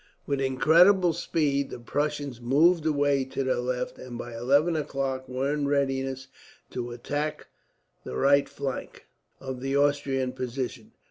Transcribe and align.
With 0.25 0.41
incredible 0.41 1.13
speed 1.13 1.69
the 1.69 1.77
Prussians 1.77 2.41
moved 2.41 2.87
away 2.87 3.23
to 3.25 3.43
their 3.43 3.57
left, 3.59 3.99
and 3.99 4.17
by 4.17 4.35
eleven 4.35 4.75
o'clock 4.75 5.29
were 5.29 5.53
in 5.53 5.67
readiness 5.67 6.27
to 6.71 6.89
attack 6.89 7.49
the 8.03 8.15
right 8.15 8.49
flank 8.49 9.05
of 9.39 9.61
the 9.61 9.77
Austrian 9.77 10.31
position. 10.31 10.93